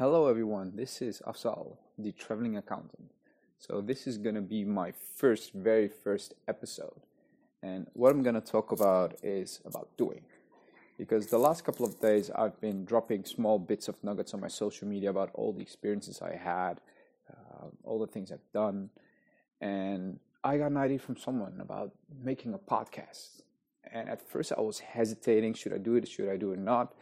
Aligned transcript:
Hello, 0.00 0.28
everyone. 0.28 0.72
This 0.76 1.02
is 1.02 1.20
Afzal, 1.26 1.76
the 1.98 2.12
traveling 2.12 2.56
accountant. 2.56 3.10
So, 3.58 3.82
this 3.82 4.06
is 4.06 4.16
going 4.16 4.34
to 4.34 4.40
be 4.40 4.64
my 4.64 4.92
first, 4.92 5.52
very 5.52 5.88
first 5.88 6.32
episode. 6.48 7.02
And 7.62 7.86
what 7.92 8.10
I'm 8.10 8.22
going 8.22 8.34
to 8.34 8.40
talk 8.40 8.72
about 8.72 9.18
is 9.22 9.60
about 9.66 9.88
doing. 9.98 10.22
Because 10.96 11.26
the 11.26 11.36
last 11.36 11.66
couple 11.66 11.84
of 11.84 12.00
days, 12.00 12.30
I've 12.30 12.58
been 12.62 12.86
dropping 12.86 13.26
small 13.26 13.58
bits 13.58 13.88
of 13.88 14.02
nuggets 14.02 14.32
on 14.32 14.40
my 14.40 14.48
social 14.48 14.88
media 14.88 15.10
about 15.10 15.32
all 15.34 15.52
the 15.52 15.60
experiences 15.60 16.22
I 16.22 16.34
had, 16.34 16.80
uh, 17.30 17.66
all 17.84 17.98
the 17.98 18.06
things 18.06 18.32
I've 18.32 18.52
done. 18.54 18.88
And 19.60 20.18
I 20.42 20.56
got 20.56 20.70
an 20.70 20.78
idea 20.78 20.98
from 20.98 21.18
someone 21.18 21.60
about 21.60 21.92
making 22.24 22.54
a 22.54 22.58
podcast. 22.58 23.42
And 23.92 24.08
at 24.08 24.26
first, 24.26 24.50
I 24.56 24.62
was 24.62 24.78
hesitating 24.78 25.52
should 25.52 25.74
I 25.74 25.78
do 25.78 25.96
it, 25.96 26.08
should 26.08 26.30
I 26.30 26.38
do 26.38 26.52
it 26.52 26.58
not? 26.58 26.94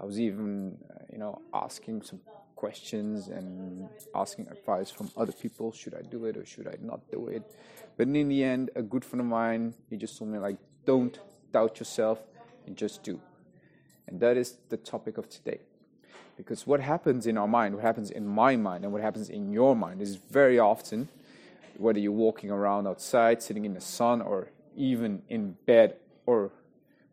I 0.00 0.04
was 0.04 0.18
even, 0.18 0.78
you 1.12 1.18
know, 1.18 1.40
asking 1.52 2.02
some 2.02 2.20
questions 2.56 3.28
and 3.28 3.88
asking 4.14 4.48
advice 4.48 4.90
from 4.90 5.10
other 5.16 5.32
people. 5.32 5.72
Should 5.72 5.94
I 5.94 6.02
do 6.02 6.24
it 6.26 6.36
or 6.36 6.44
should 6.44 6.68
I 6.68 6.76
not 6.80 7.00
do 7.10 7.28
it? 7.28 7.42
But 7.96 8.08
in 8.08 8.28
the 8.28 8.44
end, 8.44 8.70
a 8.76 8.82
good 8.82 9.04
friend 9.04 9.20
of 9.20 9.26
mine, 9.26 9.74
he 9.88 9.96
just 9.96 10.18
told 10.18 10.30
me 10.30 10.38
like, 10.38 10.56
don't 10.84 11.18
doubt 11.52 11.78
yourself 11.78 12.20
and 12.66 12.76
just 12.76 13.02
do. 13.02 13.20
And 14.06 14.20
that 14.20 14.36
is 14.36 14.58
the 14.68 14.76
topic 14.76 15.18
of 15.18 15.28
today. 15.28 15.60
Because 16.36 16.66
what 16.66 16.80
happens 16.80 17.26
in 17.26 17.36
our 17.36 17.48
mind, 17.48 17.74
what 17.74 17.84
happens 17.84 18.10
in 18.10 18.26
my 18.26 18.56
mind, 18.56 18.84
and 18.84 18.92
what 18.92 19.02
happens 19.02 19.28
in 19.28 19.52
your 19.52 19.76
mind 19.76 20.00
is 20.00 20.16
very 20.16 20.58
often, 20.58 21.08
whether 21.76 21.98
you're 21.98 22.12
walking 22.12 22.50
around 22.50 22.86
outside, 22.86 23.42
sitting 23.42 23.64
in 23.64 23.74
the 23.74 23.80
sun, 23.80 24.20
or 24.22 24.50
even 24.76 25.22
in 25.28 25.56
bed, 25.66 25.96
or 26.26 26.50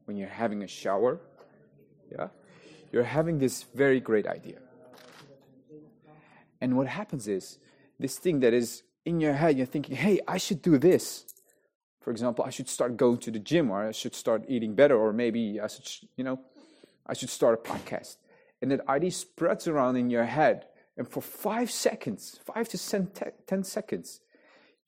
when 0.06 0.18
you're 0.18 0.30
having 0.30 0.64
a 0.64 0.68
shower, 0.68 1.20
yeah, 2.12 2.28
you're 2.98 3.16
having 3.22 3.38
this 3.38 3.66
very 3.76 4.00
great 4.00 4.26
idea. 4.26 4.58
And 6.60 6.76
what 6.76 6.88
happens 6.88 7.28
is 7.28 7.60
this 8.00 8.18
thing 8.18 8.40
that 8.40 8.54
is 8.56 8.82
in 9.06 9.20
your 9.20 9.34
head, 9.34 9.56
you're 9.56 9.68
thinking, 9.68 9.96
hey, 9.96 10.20
I 10.28 10.38
should 10.38 10.64
do 10.64 10.80
this. 10.80 11.04
For 12.02 12.10
example, 12.10 12.44
I 12.44 12.50
should 12.50 12.68
start 12.68 12.98
going 12.98 13.20
to 13.20 13.30
the 13.30 13.38
gym 13.38 13.70
or 13.70 13.88
I 13.90 13.92
should 13.92 14.16
start 14.16 14.46
eating 14.48 14.74
better 14.74 14.98
or 14.98 15.14
maybe 15.14 15.60
I 15.62 15.68
should, 15.68 15.88
you 16.16 16.24
know, 16.24 16.40
I 17.06 17.14
should 17.14 17.30
start 17.30 17.54
a 17.60 17.70
podcast. 17.72 18.18
And 18.64 18.72
that 18.72 18.82
idea 18.90 19.12
spreads 19.12 19.68
around 19.68 19.98
in 19.98 20.10
your 20.10 20.26
head. 20.26 20.66
And 20.98 21.08
for 21.08 21.22
five 21.22 21.70
seconds, 21.70 22.40
five 22.52 22.68
to 22.70 22.78
ten, 22.80 23.12
ten 23.46 23.64
seconds, 23.64 24.22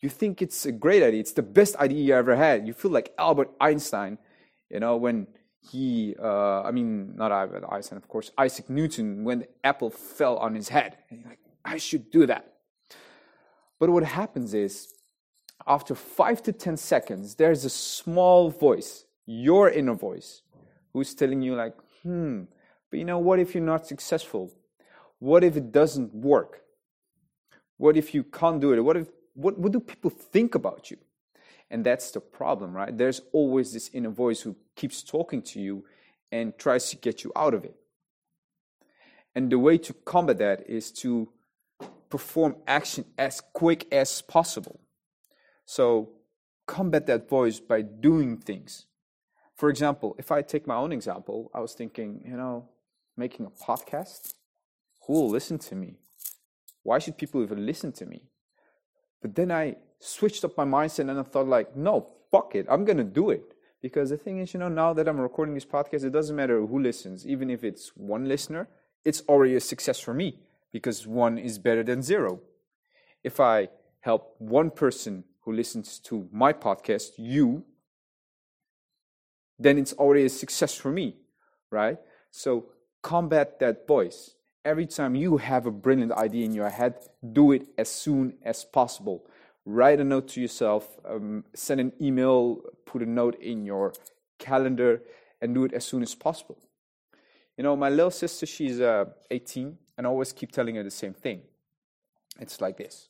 you 0.01 0.09
think 0.09 0.41
it's 0.41 0.65
a 0.65 0.71
great 0.71 1.03
idea. 1.03 1.19
It's 1.19 1.33
the 1.33 1.43
best 1.43 1.75
idea 1.75 2.01
you 2.03 2.15
ever 2.15 2.35
had. 2.35 2.65
You 2.65 2.73
feel 2.73 2.89
like 2.89 3.13
Albert 3.19 3.51
Einstein, 3.61 4.17
you 4.71 4.79
know, 4.79 4.97
when 4.97 5.27
he, 5.61 6.15
uh, 6.21 6.61
I 6.61 6.71
mean, 6.71 7.15
not 7.15 7.31
Einstein, 7.31 7.97
of 7.97 8.07
course, 8.07 8.31
Isaac 8.37 8.69
Newton, 8.69 9.23
when 9.23 9.39
the 9.39 9.47
apple 9.63 9.89
fell 9.89 10.37
on 10.37 10.55
his 10.55 10.69
head. 10.69 10.97
And 11.09 11.25
like, 11.25 11.39
I 11.63 11.77
should 11.77 12.09
do 12.11 12.25
that. 12.25 12.53
But 13.79 13.89
what 13.89 14.03
happens 14.03 14.53
is, 14.53 14.93
after 15.67 15.95
five 15.95 16.41
to 16.43 16.51
10 16.53 16.77
seconds, 16.77 17.35
there's 17.35 17.65
a 17.65 17.69
small 17.69 18.49
voice, 18.49 19.05
your 19.25 19.69
inner 19.69 19.93
voice, 19.93 20.41
who's 20.93 21.13
telling 21.13 21.41
you, 21.41 21.55
like, 21.55 21.75
hmm, 22.03 22.43
but 22.89 22.99
you 22.99 23.05
know, 23.05 23.19
what 23.19 23.39
if 23.39 23.53
you're 23.53 23.63
not 23.63 23.85
successful? 23.85 24.51
What 25.19 25.43
if 25.43 25.55
it 25.57 25.71
doesn't 25.71 26.13
work? 26.13 26.61
What 27.77 27.95
if 27.97 28.13
you 28.13 28.23
can't 28.23 28.59
do 28.59 28.73
it? 28.73 28.79
What 28.79 28.97
if 28.97 29.07
what, 29.35 29.57
what 29.57 29.71
do 29.71 29.79
people 29.79 30.09
think 30.09 30.55
about 30.55 30.91
you? 30.91 30.97
And 31.71 31.85
that's 31.85 32.11
the 32.11 32.19
problem, 32.19 32.73
right? 32.73 32.95
There's 32.97 33.21
always 33.31 33.73
this 33.73 33.89
inner 33.93 34.09
voice 34.09 34.41
who 34.41 34.55
keeps 34.75 35.03
talking 35.03 35.41
to 35.43 35.59
you 35.59 35.85
and 36.31 36.57
tries 36.57 36.89
to 36.89 36.97
get 36.97 37.23
you 37.23 37.31
out 37.35 37.53
of 37.53 37.63
it. 37.63 37.75
And 39.35 39.51
the 39.51 39.59
way 39.59 39.77
to 39.77 39.93
combat 39.93 40.39
that 40.39 40.67
is 40.67 40.91
to 40.93 41.29
perform 42.09 42.55
action 42.67 43.05
as 43.17 43.41
quick 43.53 43.87
as 43.91 44.21
possible. 44.21 44.79
So 45.65 46.09
combat 46.65 47.05
that 47.05 47.29
voice 47.29 47.59
by 47.59 47.81
doing 47.81 48.37
things. 48.37 48.87
For 49.55 49.69
example, 49.69 50.15
if 50.17 50.31
I 50.31 50.41
take 50.41 50.65
my 50.65 50.75
own 50.75 50.91
example, 50.91 51.51
I 51.53 51.59
was 51.59 51.73
thinking, 51.73 52.21
you 52.25 52.35
know, 52.35 52.69
making 53.15 53.45
a 53.45 53.49
podcast, 53.49 54.33
who 55.05 55.13
will 55.13 55.29
listen 55.29 55.59
to 55.59 55.75
me? 55.75 55.97
Why 56.83 56.99
should 56.99 57.17
people 57.17 57.43
even 57.43 57.65
listen 57.65 57.91
to 57.93 58.05
me? 58.05 58.23
But 59.21 59.35
then 59.35 59.51
I 59.51 59.75
switched 59.99 60.43
up 60.43 60.57
my 60.57 60.65
mindset 60.65 61.09
and 61.09 61.19
I 61.19 61.23
thought 61.23 61.47
like, 61.47 61.75
no, 61.75 62.07
fuck 62.31 62.55
it, 62.55 62.65
I'm 62.69 62.85
gonna 62.85 63.03
do 63.03 63.29
it. 63.29 63.53
Because 63.81 64.09
the 64.09 64.17
thing 64.17 64.39
is, 64.39 64.53
you 64.53 64.59
know, 64.59 64.67
now 64.67 64.93
that 64.93 65.07
I'm 65.07 65.19
recording 65.19 65.55
this 65.55 65.65
podcast, 65.65 66.03
it 66.03 66.11
doesn't 66.11 66.35
matter 66.35 66.59
who 66.65 66.79
listens. 66.79 67.25
Even 67.25 67.49
if 67.49 67.63
it's 67.63 67.95
one 67.95 68.27
listener, 68.27 68.67
it's 69.05 69.21
already 69.29 69.55
a 69.55 69.61
success 69.61 69.99
for 69.99 70.13
me 70.13 70.39
because 70.73 71.07
one 71.07 71.37
is 71.37 71.57
better 71.57 71.83
than 71.83 72.01
zero. 72.01 72.41
If 73.23 73.39
I 73.39 73.69
help 74.01 74.35
one 74.37 74.69
person 74.69 75.23
who 75.41 75.53
listens 75.53 75.99
to 75.99 76.27
my 76.31 76.51
podcast, 76.51 77.11
you, 77.17 77.63
then 79.57 79.77
it's 79.77 79.93
already 79.93 80.25
a 80.25 80.29
success 80.29 80.75
for 80.75 80.91
me, 80.91 81.15
right? 81.71 81.97
So 82.31 82.65
combat 83.01 83.59
that 83.59 83.87
voice. 83.87 84.35
Every 84.65 84.85
time 84.85 85.15
you 85.15 85.37
have 85.37 85.65
a 85.65 85.71
brilliant 85.71 86.11
idea 86.11 86.43
in 86.43 86.53
your 86.53 86.69
head, 86.69 86.95
do 87.31 87.53
it 87.53 87.67
as 87.77 87.89
soon 87.89 88.33
as 88.43 88.65
possible 88.65 89.25
write 89.69 89.99
a 89.99 90.03
note 90.03 90.27
to 90.29 90.41
yourself, 90.41 90.97
um, 91.07 91.45
send 91.53 91.79
an 91.79 91.93
email, 92.01 92.61
put 92.85 93.01
a 93.01 93.05
note 93.05 93.39
in 93.39 93.65
your 93.65 93.93
calendar, 94.39 95.01
and 95.41 95.53
do 95.53 95.63
it 95.63 95.73
as 95.73 95.85
soon 95.85 96.01
as 96.01 96.15
possible. 96.15 96.57
You 97.55 97.63
know, 97.63 97.75
my 97.75 97.89
little 97.89 98.11
sister, 98.11 98.45
she's 98.45 98.81
uh, 98.81 99.05
18, 99.29 99.77
and 99.97 100.07
I 100.07 100.09
always 100.09 100.33
keep 100.33 100.51
telling 100.51 100.75
her 100.75 100.83
the 100.83 100.91
same 100.91 101.13
thing. 101.13 101.41
It's 102.39 102.61
like 102.61 102.77
this 102.77 103.09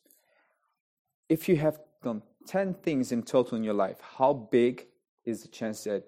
If 1.29 1.47
you 1.47 1.55
have 1.57 1.79
done 2.03 2.23
10 2.47 2.73
things 2.75 3.11
in 3.11 3.23
total 3.23 3.57
in 3.57 3.63
your 3.63 3.73
life, 3.73 3.97
how 4.17 4.33
big 4.33 4.87
is 5.23 5.43
the 5.43 5.47
chance 5.47 5.83
that 5.85 6.03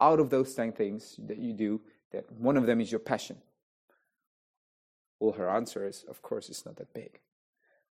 out 0.00 0.20
of 0.20 0.30
those 0.30 0.54
10 0.54 0.72
things 0.72 1.16
that 1.26 1.38
you 1.38 1.52
do, 1.52 1.80
that 2.12 2.30
one 2.32 2.56
of 2.56 2.66
them 2.66 2.80
is 2.80 2.90
your 2.90 3.00
passion? 3.00 3.36
Well, 5.20 5.32
her 5.32 5.48
answer 5.48 5.86
is, 5.86 6.04
of 6.08 6.22
course, 6.22 6.48
it's 6.48 6.64
not 6.64 6.76
that 6.76 6.92
big. 6.94 7.20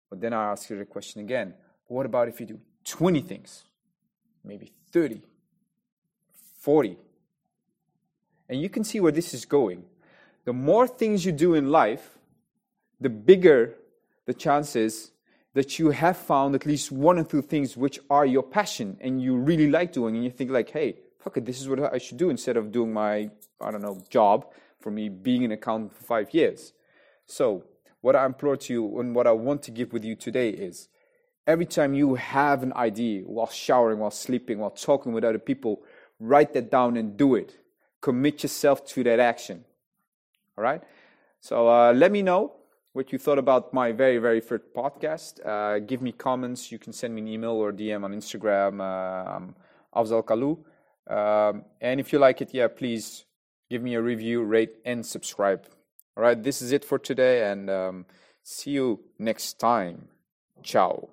But 0.09 0.21
then 0.21 0.33
I 0.33 0.51
ask 0.51 0.69
her 0.69 0.77
the 0.77 0.85
question 0.85 1.21
again 1.21 1.55
what 1.87 2.05
about 2.05 2.27
if 2.27 2.39
you 2.39 2.45
do 2.45 2.59
20 2.85 3.21
things, 3.21 3.63
maybe 4.43 4.71
30, 4.91 5.21
40? 6.59 6.97
And 8.49 8.61
you 8.61 8.69
can 8.69 8.83
see 8.83 8.99
where 8.99 9.11
this 9.11 9.33
is 9.33 9.45
going. 9.45 9.83
The 10.45 10.53
more 10.53 10.87
things 10.87 11.25
you 11.25 11.31
do 11.31 11.53
in 11.53 11.69
life, 11.69 12.17
the 12.99 13.09
bigger 13.09 13.75
the 14.25 14.33
chances 14.33 15.11
that 15.53 15.77
you 15.77 15.91
have 15.91 16.17
found 16.17 16.55
at 16.55 16.65
least 16.65 16.91
one 16.91 17.19
or 17.19 17.23
two 17.23 17.41
things 17.41 17.77
which 17.77 17.99
are 18.09 18.25
your 18.25 18.43
passion 18.43 18.97
and 19.01 19.21
you 19.21 19.35
really 19.35 19.69
like 19.69 19.91
doing 19.91 20.15
and 20.15 20.23
you 20.23 20.31
think 20.31 20.49
like 20.49 20.69
hey 20.69 20.95
fuck 21.19 21.37
it 21.37 21.45
this 21.45 21.61
is 21.61 21.67
what 21.67 21.93
i 21.93 21.97
should 21.97 22.17
do 22.17 22.29
instead 22.29 22.57
of 22.57 22.71
doing 22.71 22.93
my 22.93 23.29
i 23.61 23.71
don't 23.71 23.81
know 23.81 24.01
job 24.09 24.45
for 24.79 24.91
me 24.91 25.09
being 25.09 25.43
an 25.43 25.51
accountant 25.51 25.93
for 25.93 26.03
five 26.03 26.33
years 26.33 26.73
so 27.25 27.63
what 28.01 28.15
i 28.15 28.25
implore 28.25 28.57
to 28.57 28.73
you 28.73 28.99
and 28.99 29.13
what 29.15 29.27
i 29.27 29.31
want 29.31 29.61
to 29.61 29.71
give 29.71 29.93
with 29.93 30.03
you 30.03 30.15
today 30.15 30.49
is 30.49 30.87
Every 31.45 31.65
time 31.65 31.93
you 31.93 32.15
have 32.15 32.63
an 32.63 32.73
idea 32.73 33.23
while 33.23 33.47
showering, 33.47 33.99
while 33.99 34.11
sleeping, 34.11 34.59
while 34.59 34.71
talking 34.71 35.11
with 35.11 35.23
other 35.23 35.39
people, 35.39 35.83
write 36.19 36.53
that 36.53 36.71
down 36.71 36.95
and 36.95 37.17
do 37.17 37.35
it. 37.35 37.57
Commit 38.01 38.43
yourself 38.43 38.85
to 38.87 39.03
that 39.03 39.19
action. 39.19 39.65
All 40.57 40.63
right? 40.63 40.81
So 41.41 41.67
uh, 41.67 41.93
let 41.93 42.11
me 42.11 42.21
know 42.21 42.53
what 42.93 43.11
you 43.11 43.19
thought 43.19 43.39
about 43.39 43.73
my 43.73 43.91
very, 43.91 44.19
very 44.19 44.39
first 44.39 44.63
podcast. 44.75 45.45
Uh, 45.45 45.79
give 45.79 46.01
me 46.01 46.11
comments. 46.11 46.71
You 46.71 46.79
can 46.79 46.93
send 46.93 47.13
me 47.13 47.21
an 47.21 47.27
email 47.27 47.51
or 47.51 47.73
DM 47.73 48.03
on 48.03 48.13
Instagram, 48.13 48.79
um, 48.81 49.55
Afzal 49.93 50.23
Kalu. 50.23 50.57
Um, 51.11 51.65
and 51.81 51.99
if 51.99 52.13
you 52.13 52.19
like 52.19 52.41
it, 52.41 52.53
yeah, 52.53 52.67
please 52.67 53.25
give 53.69 53.81
me 53.81 53.95
a 53.95 54.01
review, 54.01 54.43
rate, 54.43 54.75
and 54.85 55.05
subscribe. 55.05 55.65
All 56.15 56.23
right, 56.23 56.41
this 56.41 56.61
is 56.61 56.71
it 56.71 56.85
for 56.85 56.99
today, 56.99 57.51
and 57.51 57.69
um, 57.69 58.05
see 58.43 58.71
you 58.71 58.99
next 59.17 59.59
time. 59.59 60.07
Ciao. 60.61 61.09